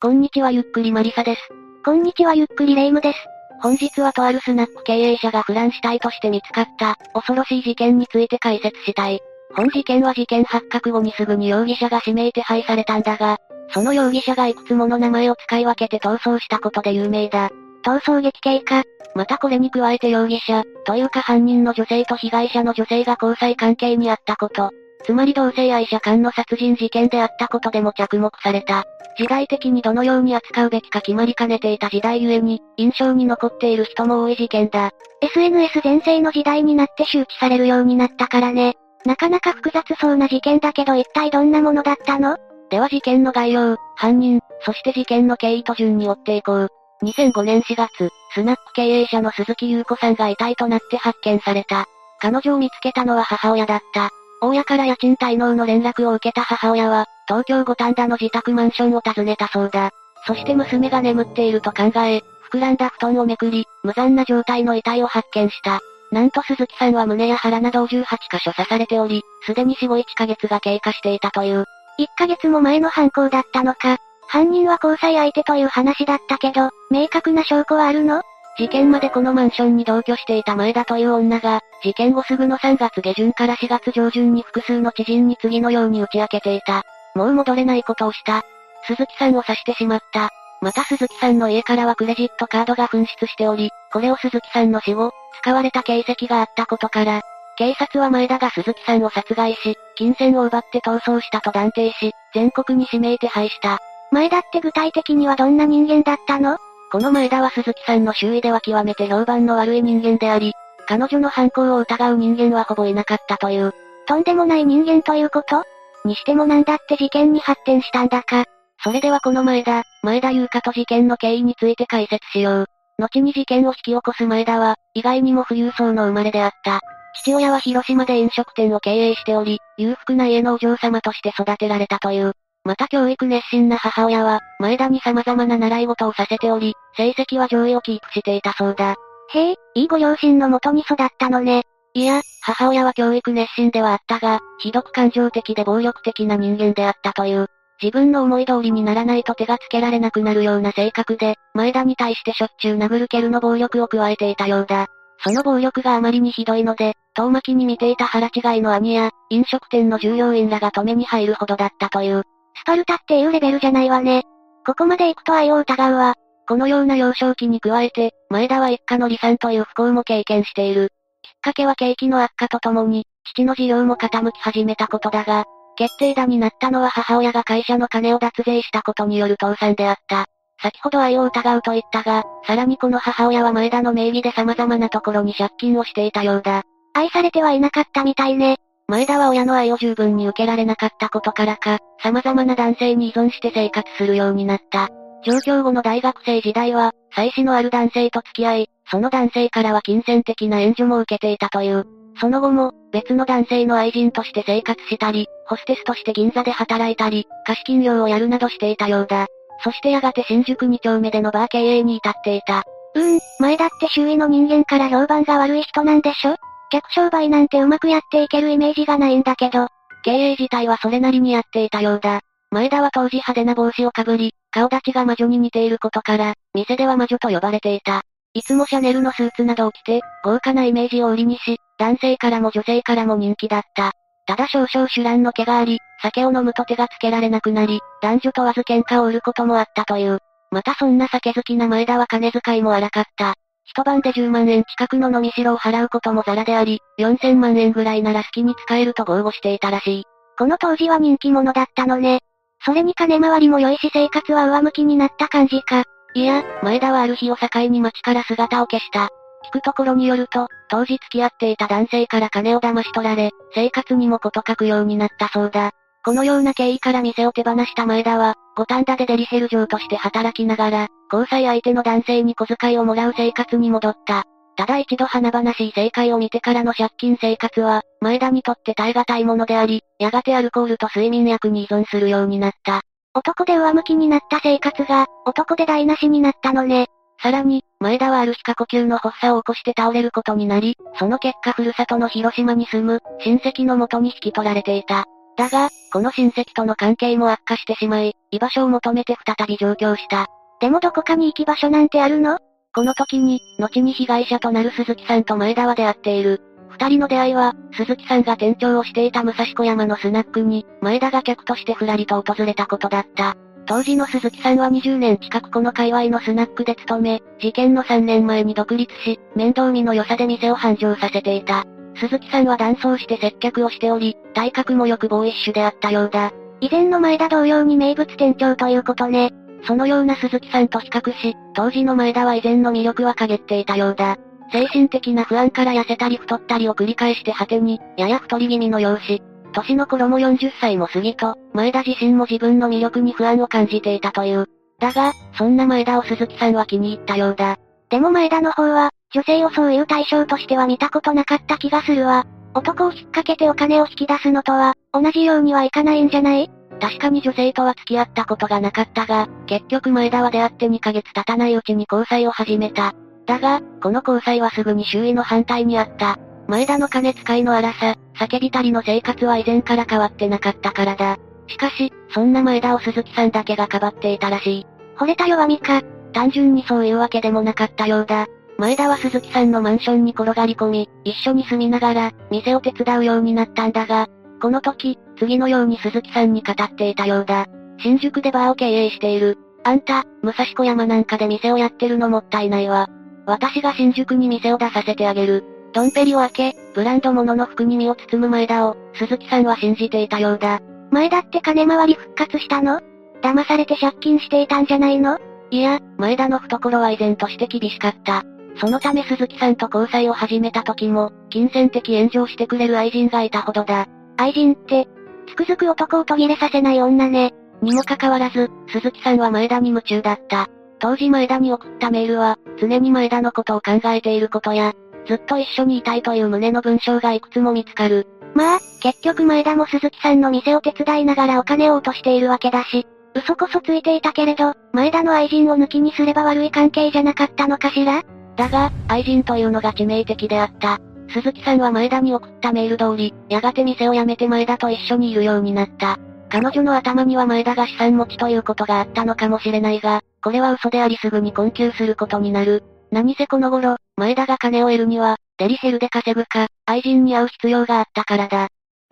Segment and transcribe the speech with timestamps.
[0.00, 1.40] こんにちはゆっくりマリサです。
[1.84, 3.18] こんにちはゆっくりレイムです。
[3.60, 9.18] 本日はとあるスナック経営者がフラン死体として見つかった、恐ろしい事件について解説したい。
[9.56, 13.38] 本事件は事件発覚後にすぐに容疑者が指名手配されたんだが、
[13.74, 17.50] その容疑者がいくつもの名前を使い分けて逃走したことで有名だ。
[17.84, 18.84] 逃走劇系か。
[19.16, 24.70] またこれに加えて容疑者、というか犯人の女性と被害者の女性が交際関係にあったこと。
[25.04, 28.84] つまり同性愛者間の殺人事件であったことでも着目された。
[29.16, 34.92] 時代的にどのように扱うべきか決まりかねていた時代ゆえに、印象に残っている人も多い事件だ。
[35.20, 38.76] SNS 全盛の時代になって周知されるようになったからね。
[39.04, 42.36] なかなか複雑そうな事件だけど一体どんなものだったの？
[42.70, 46.68] では事件の概要、犯人、そして事件の経緯と順に追っていこう。
[47.02, 51.86] 2005年4月、スナック経営者の鈴木優子さんが遺体となって発見された。
[52.20, 54.10] 彼女を見つけたのは母親だった。
[54.40, 59.90] 大家から家賃滞納の連絡を受けた母親は、東京五反田の自宅マンションを訪ねたそうだ。
[60.26, 65.80] そして娘が眠っていると考え、膨らんだ布団をめくり、無残な状態の遺体を発見した。
[66.10, 71.64] なんと鈴木さんは胸や腹などを18箇所刺されており、すでに死後1ヶ月が経過していたという。
[71.98, 73.98] 1ヶ月も前の犯行だったのか。
[74.26, 78.22] 犯人は交際相手という話だったけど、明確な証拠はあるの？
[78.58, 86.82] 事件までこのマンションに同居していた前田という女が、事件後すぐの3月下旬から4月上旬に複数の知人に次のように打ち明けていた。
[87.14, 88.42] もう戻れないことをした。
[88.86, 90.30] 鈴木さんを刺してしまった。
[90.60, 97.22] また鈴木さんの家からはクレジットカードが紛失しており、これを鈴木さんの死後、使われた形跡があったことから、
[97.56, 103.78] 警察は前田が鈴木さんを殺害し、金銭を奪って逃走したと断定し、全国に指名手配した。
[104.10, 106.58] 前田って具体的にはどんな人間だったの？
[106.90, 110.54] この前田は鈴木さんの周囲では極めて評判の悪い人間であり、
[110.86, 113.74] 彼女の犯行を疑う人間はほぼいなかったという。
[114.06, 115.64] とんでもない人間ということ？
[116.06, 118.44] にしてもなんだって事件に発展したんだか？
[118.82, 122.66] それではこの前田、前田優香と事件の経緯について解説しよう。
[122.98, 126.80] 後に事件を引き起こす前田は、意外にも富裕層の生まれであった。
[127.22, 132.32] 父親は広島で飲食店を経営しており、裕福な家のお嬢様として育てられたという。
[132.68, 138.94] また教育熱心な母親は、前田に様々な習い事をさせており、成績は上位をキープしていたそうだ。
[139.32, 141.62] へえ、いいご両親のもとに育ったのね。
[141.94, 147.46] いや、母親は教育熱心ではあったが、ひどく感情的で暴力的な人間であったという。
[147.82, 154.88] 自分の思い通りにならないと手がつけられなくなるような性格で、前田に対してしょっちゅう殴る蹴るの暴力を加えていたようだ。
[155.24, 162.24] その暴力があまりにひどいので、遠巻きに見ていた腹違いの兄や、飲食店の従業員らが止めに入るほどだったという。
[162.60, 164.24] スパルタっていうレベルじゃないわね。
[164.66, 166.14] ここまで行くと愛を疑うわ。
[166.48, 170.88] このような幼少期に加えて、前田は一家の離散という不幸も経験している。
[171.22, 175.44] きっかけは景気の悪化とともに、父の事業も傾き始めたことだが、
[175.76, 180.26] 決定打になったのは母親が会社の金を脱税したことによる倒産であった。
[180.60, 186.62] 先ほど愛を疑うと言ったが、さらにこの母親は前田の名義で様々なところに借金をしていたようだ。
[186.94, 188.56] 愛されてはいなかったみたいね。
[188.90, 194.88] 前田は親の愛を十分に受けられなかったことからか、様々な男性に依存して生活するようになった。
[195.26, 201.84] 上京後の大学生時代は、妻子のある男性と付き合い、その男性からは金銭的な援助も受けていたという。
[202.18, 209.26] その後も、別の男性の愛人として生活したり、ホステスとして銀座で働いたり、貸金業をやるなどしていたようだ。
[209.64, 212.62] そしてやがて新宿2丁目でのバー経営に至っていた。
[212.94, 216.36] うーん、前だって周囲の人間から評判が悪い人なんでしょ？
[216.70, 219.68] 客商売なんてうまくやっていけるイメージがないんだけど、
[220.04, 222.20] 経営自体はそれなりにやっていたようだ。
[222.50, 228.02] 前田は当時派手な帽子をかぶり、顔立ちが魔女に似ていることから、店では魔女と呼ばれていた。
[228.34, 233.92] いつもシャネルのスーツなどを着て、豪華なイメージを売りにし、男性からも女性からも人気だった。
[234.26, 240.18] ただ少々手乱の毛があり、酒を飲むと手がつけられなくなり、男女問わず喧嘩を売ることもあったという。
[240.50, 243.34] またそんな酒好きな前田は金遣いも荒かった。
[243.68, 250.04] 一晩で10万円近くの飲み代を払うこともザラであり、4000万円ぐらいなら好きに使えると豪語していたらしい。
[250.38, 252.20] この当時は人気者だったのね。
[252.64, 255.84] それに金回りも良いし生活は上向きになった感じか。
[256.14, 259.10] いや、前田はある日を境に街から姿を消した。
[259.48, 265.72] 聞くところによると、当時付き合っていた男性から金を騙し取られ、生活にもこと書くようになったそうだ。
[266.04, 274.24] このような経緯から店を手放した前田は、五反田でデリヘル嬢として働きながら、交際相手の男性に小遣いをもらう生活に戻った。
[274.56, 282.80] ただ一度華々しい正解を見てからの借金生活は、前田にとって耐え難いものであり、やがてアルコールと睡眠薬に依存するようになった。
[283.14, 286.88] 男で上向きになった生活が、男で台無しになったのね。
[287.22, 295.04] さらに、前田はある日過呼吸の発作を起こして倒れることになり、その結果ふるさとの広島に住む、親戚の元に引き取られていた。
[295.38, 300.26] だが、この親戚との関係も悪化してしまい、居場所を求めて再び上京した。
[300.60, 302.38] でもどこかに行き場所なんてあるの？
[302.74, 306.42] この時に、後に被害者となる鈴木さんと前田は出会っている。
[306.70, 313.36] 二人の出会いは、鈴木さんが店長をしていた武蔵小山のスナックに、前田が客としてふらりと訪れたことだった。
[313.66, 321.64] 当時の鈴木さんは20年近くこの界隈のスナックで勤め、事件の3年前に独立し、面倒見の良さで店を繁盛させていた。
[322.00, 326.32] 鈴木さんは男装して接客をしており、体格もよくボーイッシュであったようだ。
[326.60, 329.32] 以前の前田同様に名物店長ということね。
[329.64, 334.16] そのような鈴木さんと比較し、当時の前田は以前の魅力は陰っていたようだ。
[334.52, 339.22] 精神的な不安から痩せたり太ったりを繰り返して果てに、やや太り気味の容姿。
[339.52, 344.46] 年の頃も40歳も過ぎと、前田自身も自分の魅力に不安を感じていたという。
[344.78, 347.56] だが、そんな前田を鈴木さんは気に入ったようだ。
[347.90, 352.26] でも前田の方は、女性をそういう対象としては見たことなかった気がするわ。
[352.54, 356.50] 男を引っ掛けてお金を引き出すのとは、同じようにはいかないんじゃない？
[356.80, 362.94] 確かに女性とは付き合ったことがなかったが、結局前田は出会って2ヶ月経たないうちに交際を始めた。
[363.26, 366.18] だが、この交際はすぐに周囲の反対にあった。
[366.46, 371.16] 前田の金使いの荒さ、叫びたりの生活は以前から変わってなかったからだ。
[371.46, 374.66] しかし、そんな前田を鈴木さんだけがかばっていたらしい。
[374.98, 375.82] 惚れた弱みか。
[376.12, 378.26] 単純にそういうわけでもなかったようだ。
[378.60, 384.08] 前田は鈴木さんのマンションに転がり込み、一緒に住みながら、店を手伝うようになったんだが、
[384.42, 387.46] この時、次のように鈴木さんに語っていたようだ。
[387.78, 389.38] 新宿でバーを経営している。
[389.62, 392.88] あんた、武蔵小山なんかで店をやってるのもったいないわ。
[393.26, 395.44] 私が新宿に店を出させてあげる。
[395.72, 400.58] ドンペリを開け、ブランド物の服に身を包む前田を、鈴木さんは信じていたようだ。
[400.90, 402.80] 前田って金回り復活したの？
[403.22, 405.20] 騙されて借金していたんじゃないの？
[405.52, 408.24] いや、前田の懐は依然として厳しかった。
[408.56, 413.86] そのため鈴木さんと交際を始めた時も、金銭的援助をしてくれる愛人がいたほどだ。
[414.16, 414.88] 愛人って、
[415.28, 417.32] つくづく男を途切れさせない女ね。
[417.62, 420.48] にもかかわらず、鈴木さんは前田に夢中だった。
[420.80, 424.72] 当時前田に送ったメールは、常に前田のことを考えていることや、
[425.06, 428.06] ずっと一緒にいたいという旨の文章がいくつも見つかる。
[428.34, 438.02] まあ、結局前田も鈴木さんの店を手伝いながらお金を落としているわけだし、嘘こそついていたけれど、前田の愛人を抜きにすれば悪い関係じゃなかったのかしら？
[438.38, 440.78] だが、愛人というのが致命的であった。
[441.10, 445.98] 鈴木さんは前田に送ったメール通り、やがて店を辞めて前田と一緒にいるようになった。
[446.28, 452.62] 彼女の頭には前田が資産持ちということがあったのかもしれないが、これは嘘でありすぐに困窮することになる。
[452.92, 458.44] 何せこの頃、前田が金を得るには、デリヘルで稼ぐか、愛人に会う必要があったからだ。
[458.44, 458.48] あ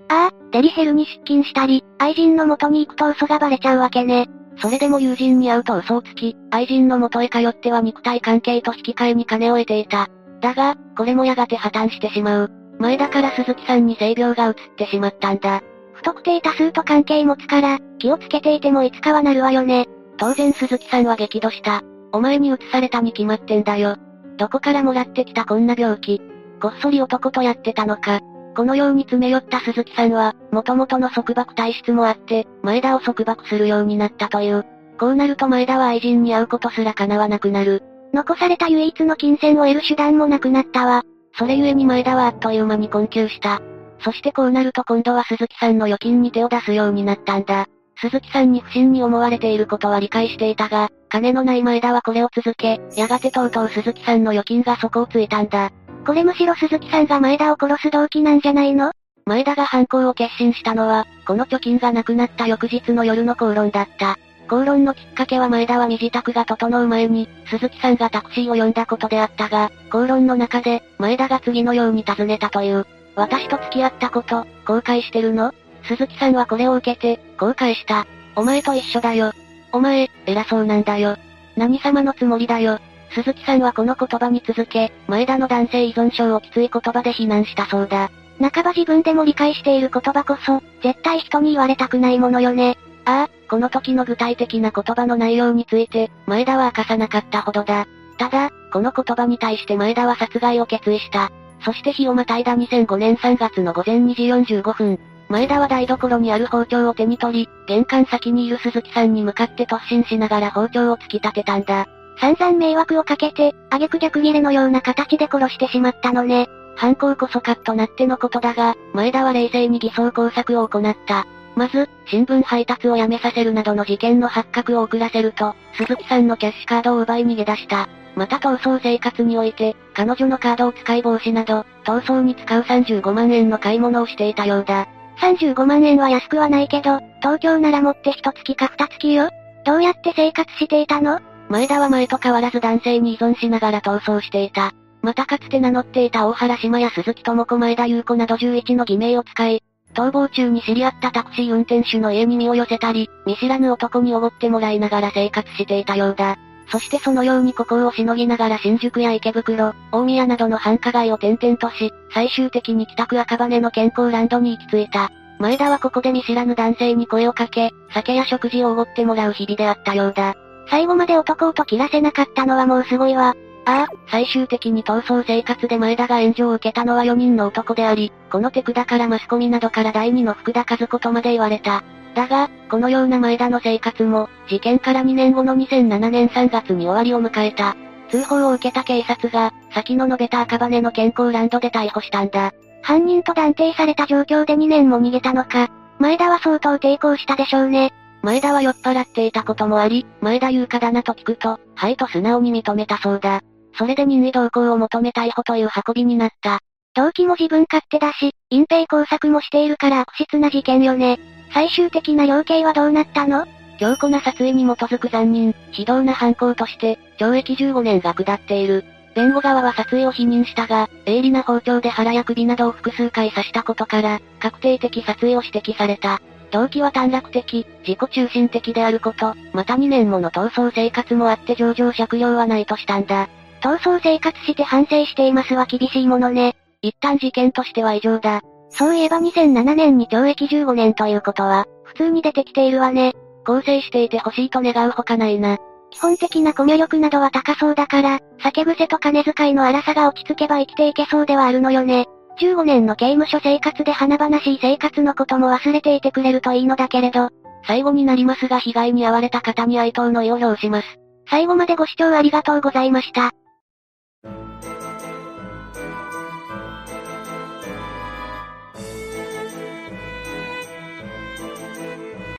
[0.08, 4.28] あ、デリヘルに出勤したり、愛人の元に行くと嘘がバレちゃうわけね。
[4.58, 10.08] それでも友人に会うと嘘をつき、愛人の元へ通っては肉体関係と引き換えに金を得ていた。
[10.40, 12.50] だが、これもやがて破綻してしまう。
[12.78, 15.62] 前田から鈴木さんに性病が移ってしまったんだ。
[15.94, 19.86] 不特定多数と関係持つから、気をつけていてもいつかはなるわよね。
[20.18, 21.82] 当然鈴木さんは激怒した。
[22.12, 23.96] お前に移されたに決まってんだよ。
[24.36, 26.20] どこからもらってきたこんな病気。
[26.60, 28.20] こっそり男とやってたのか。
[28.56, 34.64] このように詰め寄った鈴木さんは、元々の束縛体質もあって、前田を束縛するようになったという。
[34.98, 37.82] こうなると前田は愛人に会うことすら叶わなくなる。
[38.14, 41.02] 残された唯一の金銭を得る手段もなくなったわ。
[41.38, 43.60] それゆえに前田はあっという間に困窮した。
[44.00, 47.66] そしてこうなると今度は鈴木さんの預金に手を出すようになったんだ。
[48.00, 55.70] 鈴木さんに不審に思われていることは理解していたが、金のない前田はこれを続け、やがてとうとう鈴木さんの預金が底をついたんだ。
[56.06, 58.92] これむしろ鈴木さんが前田を殺す動機なんじゃないの？
[59.24, 64.16] 前田が犯行を決心したのは、この貯金がなくなった翌日の夜の口論だった。
[64.46, 72.86] 口論のきっかけは前田は身支度が整う前に、鈴木さんがタクシーを呼んだことであったが、口論の中で、前田が次のように尋ねたという。
[73.16, 75.52] 私と付き合ったこと、後悔してるの？
[75.88, 78.06] 鈴木さんはこれを受けて、後悔した。
[78.36, 79.32] お前と一緒だよ。
[79.72, 81.16] お前、偉そうなんだよ。
[81.56, 82.78] 何様のつもりだよ。
[83.10, 88.10] 鈴木さんはこの言葉に続け、前田の男性依存症をきつい言葉で非難したそうだ。
[88.40, 92.76] 半ば自分でも理解している言葉こそ、絶対人に言われたくないものよね。
[93.04, 97.86] ああ、この時の具体的な言葉の内容について、前田は明かさなかったほどだ。
[98.18, 101.30] ただ、この言葉に対して前田は殺害を決意した。
[101.64, 104.98] そして日をまたいだ2005年3月の午前2時45分、
[105.28, 111.86] 前田は台所にある包丁を手に取り、玄関先にいる鈴木さんに向かって突進しながら包丁を突き立てたんだ。
[112.18, 116.48] 散々迷惑をかけて、挙句逆切れのような形で殺してしまったのね。
[116.76, 121.26] 犯行こそカッとなってのことだが、前田は冷静に偽装工作を行った。
[121.54, 127.88] まず、新聞配達をやめさせるなどの事件の発覚を遅らせると、鈴木さんのキャッシュカードを奪い逃げ出した。
[128.14, 134.86] また逃走生活において、彼女のカードを使い防止など、逃走に使う35万円の買い物をしていたようだ。
[135.20, 139.30] 35万円は安くはないけど、東京なら持って一月か二月よ。
[139.64, 141.20] どうやって生活していたの？
[141.48, 144.72] 前田は前と変わらず男性に依存しながら逃走していた。
[145.02, 149.62] またかつて名乗っていた大原島や鈴木智子前田優子など11の偽名を使い、
[149.94, 156.36] 逃亡中に知り合ったタクシー運転手の家に身を寄せたり、見知らぬ男におごってもらいながら生活していたようだ。
[156.68, 165.10] そしてそのように孤高をしのぎながら新宿や池袋、大宮などの繁華街を転々とし、最終的に北区赤羽の健康ランドに行き着いた。
[165.38, 170.34] 前田はここで見知らぬ男性に声をかけ、酒や食事をおごってもらう日々であったようだ。
[170.68, 173.34] 最後まで男をと切らせなかったのはもうすごいわ。
[173.68, 181.82] ああ、最終的に逃走生活で前田が援助を受けたのは4人の男であり、この手札からマスコミなどから第二の福田和子とまで言われた。
[182.14, 187.76] だが、このような前田の生活も、事件から2年後の2007年3月に終わりを迎えた。
[188.08, 192.52] 通報を受けた警察が、先の述べた赤羽の健康ランドで逮捕したんだ。
[192.82, 195.68] 犯人と断定された状況で2年も逃げたのか。
[195.98, 197.92] 前田は相当抵抗したでしょうね。
[198.26, 203.40] 前田は酔っ払っていたこともあり、前田優香だなと聞くと、はいと素直に認めたそうだ。
[203.78, 206.58] それで任意同行を求め逮捕という運びになった。
[206.96, 211.20] 動機も自分勝手だし、隠蔽工作もしているから悪質な事件よね。
[211.54, 213.46] 最終的な量刑はどうなったの？
[213.78, 218.84] 強固な殺意に基づく残忍、非道な犯行として、懲役15年が下っている。
[219.14, 226.20] 弁護側は殺意を否認したが、鋭利な包丁で腹や首などを複数回刺したことから、確定的殺意を指摘された。
[226.50, 233.28] 動機は短絡的、自己中心的であること、また2年もの逃走生活もあって上場借用はないとしたんだ。
[233.60, 236.54] 逃走生活して反省していますは厳しいものね。
[236.82, 238.40] 一旦事件としては異常だ。
[238.70, 243.14] そういえば2007年に懲役15年ということは、普通に出てきているわね。
[243.46, 245.58] 構成していてほしいと願うほかないな。
[245.90, 252.06] 基本的なコミュ力などは高そうだから、酒癖と金遣いの荒さが落ち着けば生きていけそうではあるのよね。
[252.38, 257.30] 15年の刑務所生活で華々しい生活のことも忘れていてくれるといいのだけれど。
[257.66, 260.98] 最後になりますが被害に遭われた方に哀悼の意を表します。
[261.28, 263.32] 最後までご視聴ありがとうございました。